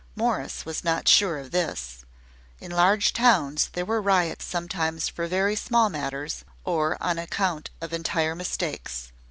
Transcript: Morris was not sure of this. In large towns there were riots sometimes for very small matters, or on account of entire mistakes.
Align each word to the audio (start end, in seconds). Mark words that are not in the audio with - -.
Morris 0.15 0.65
was 0.65 0.83
not 0.83 1.07
sure 1.07 1.37
of 1.37 1.51
this. 1.51 2.03
In 2.59 2.71
large 2.71 3.13
towns 3.13 3.69
there 3.73 3.85
were 3.85 4.01
riots 4.01 4.45
sometimes 4.45 5.07
for 5.07 5.27
very 5.27 5.55
small 5.55 5.91
matters, 5.91 6.43
or 6.65 6.97
on 6.99 7.19
account 7.19 7.69
of 7.81 7.93
entire 7.93 8.33
mistakes. 8.33 9.11